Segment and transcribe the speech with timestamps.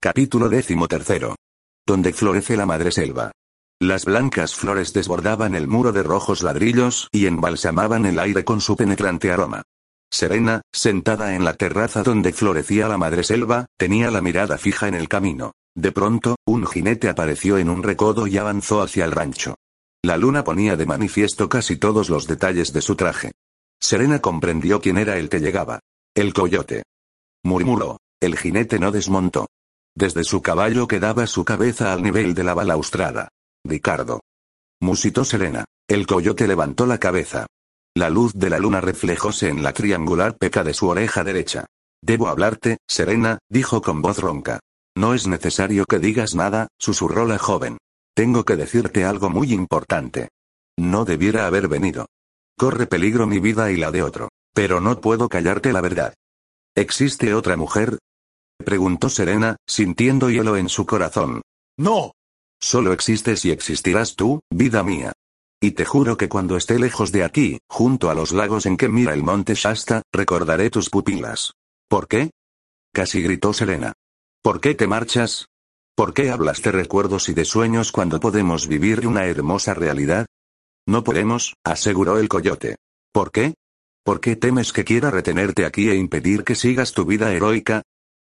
[0.00, 1.36] Capítulo décimo tercero.
[1.86, 3.32] Donde florece la madre selva.
[3.80, 8.76] Las blancas flores desbordaban el muro de rojos ladrillos y embalsamaban el aire con su
[8.76, 9.62] penetrante aroma.
[10.10, 14.94] Serena, sentada en la terraza donde florecía la madre selva, tenía la mirada fija en
[14.94, 15.52] el camino.
[15.74, 19.56] De pronto, un jinete apareció en un recodo y avanzó hacia el rancho.
[20.02, 23.32] La luna ponía de manifiesto casi todos los detalles de su traje.
[23.80, 25.80] Serena comprendió quién era el que llegaba.
[26.14, 26.82] El coyote.
[27.42, 27.98] Murmuró.
[28.20, 29.46] El jinete no desmontó.
[29.96, 33.30] Desde su caballo quedaba su cabeza al nivel de la balaustrada.
[33.64, 34.20] Ricardo.
[34.80, 35.64] Musitó Serena.
[35.88, 37.46] El coyote levantó la cabeza.
[37.96, 41.64] La luz de la luna reflejóse en la triangular peca de su oreja derecha.
[42.02, 44.60] Debo hablarte, Serena, dijo con voz ronca.
[44.94, 47.78] No es necesario que digas nada, susurró la joven.
[48.14, 50.28] Tengo que decirte algo muy importante.
[50.78, 52.06] No debiera haber venido.
[52.58, 54.28] Corre peligro mi vida y la de otro.
[54.54, 56.12] Pero no puedo callarte la verdad.
[56.74, 57.98] ¿Existe otra mujer?
[58.58, 61.42] Preguntó Serena, sintiendo hielo en su corazón.
[61.76, 62.12] No.
[62.60, 65.12] Solo existes y existirás tú, vida mía.
[65.60, 68.88] Y te juro que cuando esté lejos de aquí, junto a los lagos en que
[68.88, 71.52] mira el monte Shasta, recordaré tus pupilas.
[71.88, 72.30] ¿Por qué?
[72.92, 73.92] Casi gritó Serena.
[74.42, 75.46] ¿Por qué te marchas?
[75.94, 80.26] ¿Por qué hablas de recuerdos y de sueños cuando podemos vivir una hermosa realidad?
[80.86, 82.76] No podemos, aseguró el coyote.
[83.12, 83.54] ¿Por qué?
[84.04, 87.82] ¿Por qué temes que quiera retenerte aquí e impedir que sigas tu vida heroica?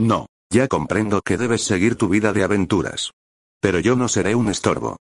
[0.00, 3.10] No, ya comprendo que debes seguir tu vida de aventuras.
[3.60, 4.96] Pero yo no seré un estorbo.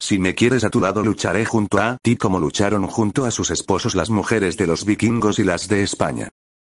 [0.00, 3.50] Si me quieres a tu lado lucharé junto a ti como lucharon junto a sus
[3.50, 6.28] esposos las mujeres de los vikingos y las de España.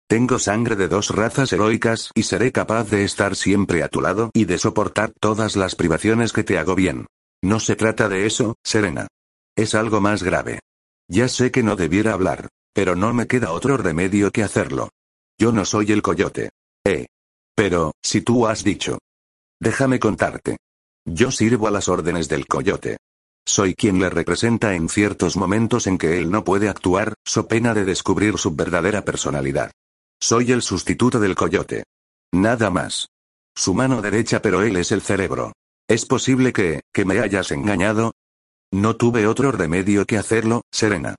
[0.08, 4.32] Tengo sangre de dos razas heroicas y seré capaz de estar siempre a tu lado
[4.34, 7.08] y de soportar todas las privaciones que te hago bien.
[7.44, 9.08] No se trata de eso, Serena.
[9.58, 10.60] Es algo más grave.
[11.10, 14.90] Ya sé que no debiera hablar, pero no me queda otro remedio que hacerlo.
[15.38, 16.50] Yo no soy el coyote.
[16.86, 17.08] Eh,
[17.58, 19.00] pero, si tú has dicho.
[19.60, 20.58] Déjame contarte.
[21.06, 22.98] Yo sirvo a las órdenes del coyote.
[23.48, 27.74] Soy quien le representa en ciertos momentos en que él no puede actuar, so pena
[27.74, 29.72] de descubrir su verdadera personalidad.
[30.22, 31.84] Soy el sustituto del coyote.
[32.32, 33.08] Nada más.
[33.56, 35.54] Su mano derecha pero él es el cerebro.
[35.88, 38.12] ¿Es posible que, que me hayas engañado?
[38.72, 41.16] No tuve otro remedio que hacerlo, Serena.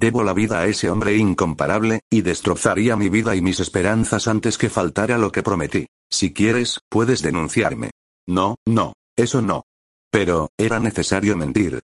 [0.00, 4.56] Debo la vida a ese hombre incomparable, y destrozaría mi vida y mis esperanzas antes
[4.56, 5.88] que faltara lo que prometí.
[6.08, 7.90] Si quieres, puedes denunciarme.
[8.24, 9.64] No, no, eso no.
[10.12, 11.80] Pero, era necesario mentir.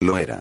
[0.00, 0.38] Lo era.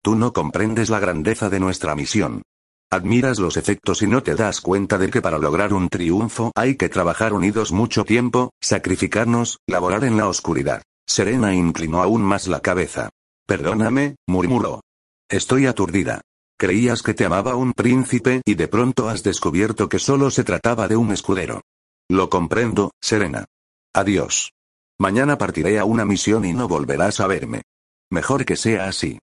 [0.00, 2.42] Tú no comprendes la grandeza de nuestra misión.
[2.88, 6.76] Admiras los efectos y no te das cuenta de que para lograr un triunfo hay
[6.76, 10.82] que trabajar unidos mucho tiempo, sacrificarnos, laborar en la oscuridad.
[11.04, 13.10] Serena inclinó aún más la cabeza.
[13.44, 14.82] Perdóname, murmuró.
[15.28, 16.20] Estoy aturdida.
[16.60, 20.88] Creías que te amaba un príncipe y de pronto has descubierto que solo se trataba
[20.88, 21.62] de un escudero.
[22.06, 23.46] Lo comprendo, Serena.
[23.94, 24.52] Adiós.
[24.98, 27.62] Mañana partiré a una misión y no volverás a verme.
[28.10, 29.20] Mejor que sea así.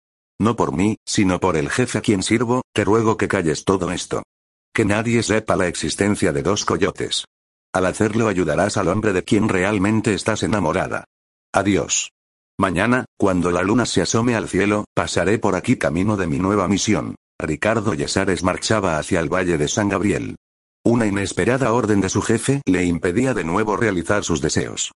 [0.41, 3.93] No por mí, sino por el jefe a quien sirvo, te ruego que calles todo
[3.93, 4.23] esto.
[4.73, 7.23] Que nadie sepa la existencia de dos coyotes.
[7.71, 11.05] Al hacerlo ayudarás al hombre de quien realmente estás enamorada.
[11.53, 12.11] Adiós.
[12.61, 16.67] Mañana, cuando la luna se asome al cielo, pasaré por aquí camino de mi nueva
[16.67, 17.15] misión.
[17.39, 20.35] Ricardo Yesares marchaba hacia el Valle de San Gabriel.
[20.85, 24.91] Una inesperada orden de su jefe le impedía de nuevo realizar sus deseos.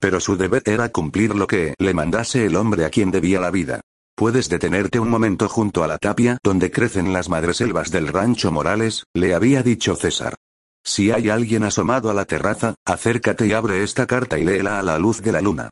[0.00, 3.50] Pero su deber era cumplir lo que le mandase el hombre a quien debía la
[3.50, 3.82] vida.
[4.16, 9.04] Puedes detenerte un momento junto a la tapia donde crecen las madreselvas del rancho Morales,
[9.12, 10.36] le había dicho César.
[10.82, 14.82] Si hay alguien asomado a la terraza, acércate y abre esta carta y léela a
[14.82, 15.68] la luz de la luna.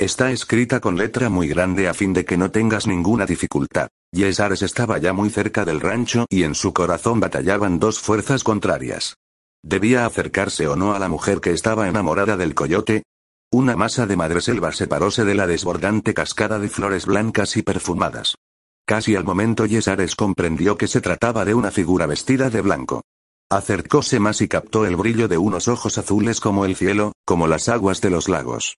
[0.00, 3.90] Está escrita con letra muy grande a fin de que no tengas ninguna dificultad.
[4.12, 9.18] Yesares estaba ya muy cerca del rancho y en su corazón batallaban dos fuerzas contrarias.
[9.62, 13.02] ¿Debía acercarse o no a la mujer que estaba enamorada del coyote?
[13.52, 18.36] Una masa de madreselva separóse de la desbordante cascada de flores blancas y perfumadas.
[18.86, 23.02] Casi al momento Yesares comprendió que se trataba de una figura vestida de blanco.
[23.50, 27.68] Acercóse más y captó el brillo de unos ojos azules como el cielo, como las
[27.68, 28.78] aguas de los lagos.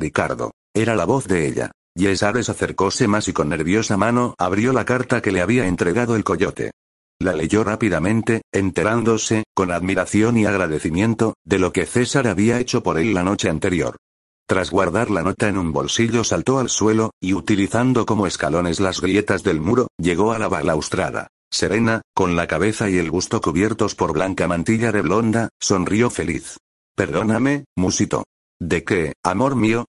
[0.00, 0.52] Ricardo.
[0.74, 1.70] Era la voz de ella.
[1.94, 6.24] Yesares acercóse más y con nerviosa mano abrió la carta que le había entregado el
[6.24, 6.72] coyote.
[7.20, 12.98] La leyó rápidamente, enterándose, con admiración y agradecimiento, de lo que César había hecho por
[12.98, 13.96] él la noche anterior.
[14.48, 19.00] Tras guardar la nota en un bolsillo saltó al suelo, y utilizando como escalones las
[19.00, 21.28] grietas del muro, llegó a la balaustrada.
[21.52, 26.56] Serena, con la cabeza y el busto cubiertos por blanca mantilla de blonda, sonrió feliz.
[26.96, 28.24] Perdóname, musito.
[28.60, 29.86] ¿De qué, amor mío?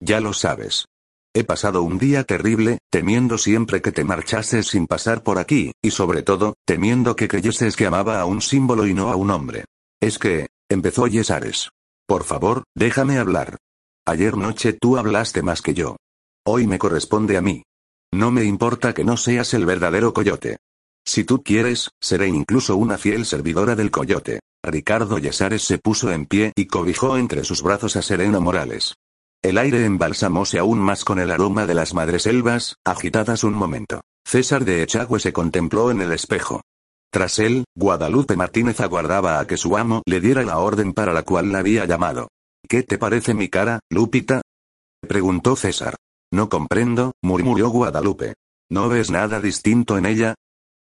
[0.00, 0.86] Ya lo sabes.
[1.34, 5.90] He pasado un día terrible, temiendo siempre que te marchases sin pasar por aquí, y
[5.90, 9.64] sobre todo, temiendo que creyeses que amaba a un símbolo y no a un hombre.
[10.00, 11.70] Es que, empezó Yesares.
[12.06, 13.56] Por favor, déjame hablar.
[14.06, 15.96] Ayer noche tú hablaste más que yo.
[16.46, 17.64] Hoy me corresponde a mí.
[18.12, 20.58] No me importa que no seas el verdadero coyote.
[21.04, 24.38] Si tú quieres, seré incluso una fiel servidora del coyote.
[24.64, 28.94] Ricardo Yesares se puso en pie y cobijó entre sus brazos a Serena Morales.
[29.42, 34.00] El aire embalsamóse aún más con el aroma de las madreselvas, agitadas un momento.
[34.24, 36.62] César de Echagüe se contempló en el espejo.
[37.12, 41.24] Tras él, Guadalupe Martínez aguardaba a que su amo le diera la orden para la
[41.24, 42.28] cual la había llamado.
[42.66, 44.40] ¿Qué te parece mi cara, Lupita?
[45.06, 45.94] preguntó César.
[46.32, 48.32] No comprendo, murmuró Guadalupe.
[48.70, 50.34] ¿No ves nada distinto en ella?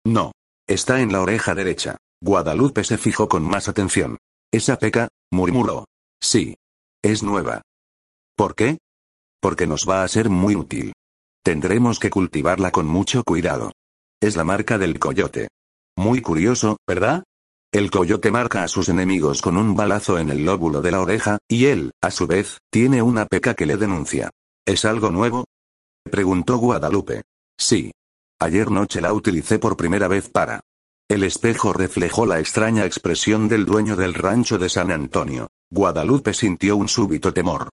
[0.05, 0.31] No.
[0.67, 1.97] Está en la oreja derecha.
[2.23, 4.17] Guadalupe se fijó con más atención.
[4.49, 5.09] ¿Esa peca?
[5.29, 5.83] murmuró.
[6.21, 6.55] Sí.
[7.03, 7.63] Es nueva.
[8.37, 8.77] ¿Por qué?
[9.41, 10.93] Porque nos va a ser muy útil.
[11.43, 13.73] Tendremos que cultivarla con mucho cuidado.
[14.21, 15.49] Es la marca del coyote.
[15.97, 17.25] Muy curioso, ¿verdad?
[17.73, 21.39] El coyote marca a sus enemigos con un balazo en el lóbulo de la oreja,
[21.49, 24.29] y él, a su vez, tiene una peca que le denuncia.
[24.65, 25.43] ¿Es algo nuevo?
[26.09, 27.23] Preguntó Guadalupe.
[27.57, 27.91] Sí.
[28.39, 30.61] Ayer noche la utilicé por primera vez para.
[31.09, 35.49] El espejo reflejó la extraña expresión del dueño del rancho de San Antonio.
[35.69, 37.69] Guadalupe sintió un súbito temor.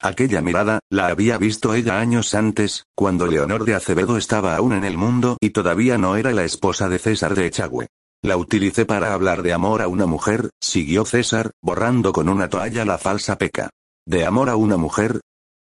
[0.00, 4.84] Aquella mirada, la había visto ella años antes, cuando Leonor de Acevedo estaba aún en
[4.84, 7.86] el mundo y todavía no era la esposa de César de Echagüe.
[8.22, 12.84] La utilicé para hablar de amor a una mujer, siguió César, borrando con una toalla
[12.84, 13.70] la falsa peca.
[14.06, 15.20] ¿De amor a una mujer?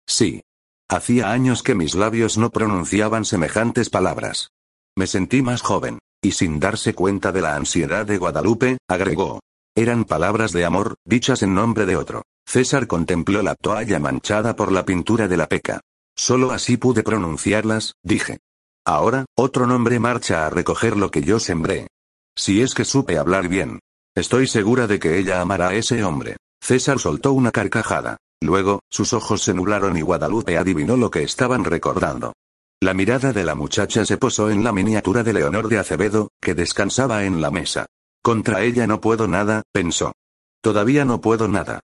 [0.08, 0.42] Sí.
[0.90, 4.50] Hacía años que mis labios no pronunciaban semejantes palabras.
[4.96, 6.00] Me sentí más joven.
[6.22, 9.40] Y sin darse cuenta de la ansiedad de Guadalupe, agregó.
[9.76, 12.24] Eran palabras de amor, dichas en nombre de otro.
[12.46, 15.82] César contempló la toalla manchada por la pintura de la peca.
[16.18, 18.40] Solo así pude pronunciarlas, dije.
[18.86, 21.88] Ahora, otro nombre marcha a recoger lo que yo sembré.
[22.36, 23.80] Si es que supe hablar bien.
[24.16, 26.38] Estoy segura de que ella amará a ese hombre.
[26.62, 28.18] César soltó una carcajada.
[28.42, 32.34] Luego, sus ojos se nublaron y Guadalupe adivinó lo que estaban recordando.
[32.82, 36.54] La mirada de la muchacha se posó en la miniatura de Leonor de Acevedo, que
[36.54, 37.88] descansaba en la mesa.
[38.24, 40.14] Contra ella no puedo nada, pensó.
[40.62, 41.82] Todavía no puedo nada.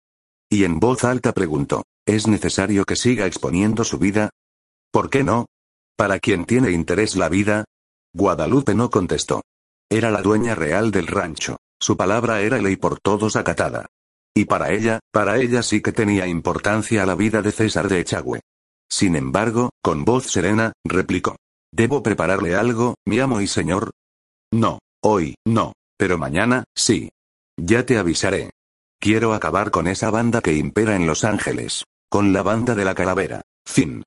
[0.49, 4.31] Y en voz alta preguntó, ¿es necesario que siga exponiendo su vida?
[4.91, 5.45] ¿Por qué no?
[5.95, 7.67] ¿Para quien tiene interés la vida?
[8.15, 9.43] Guadalupe no contestó.
[9.91, 11.59] Era la dueña real del rancho.
[11.79, 13.89] Su palabra era ley por todos acatada.
[14.35, 18.41] Y para ella, para ella sí que tenía importancia la vida de César de Echagüe.
[18.91, 21.37] Sin embargo, con voz serena, replicó.
[21.73, 23.91] ¿Debo prepararle algo, mi amo y señor?
[24.53, 27.11] No, hoy, no, pero mañana, sí.
[27.61, 28.51] Ya te avisaré.
[29.01, 31.85] Quiero acabar con esa banda que impera en Los Ángeles.
[32.11, 33.43] Con la banda de la calavera.
[33.67, 33.97] Fin.